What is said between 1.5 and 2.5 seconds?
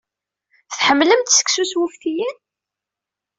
s wuftiyen?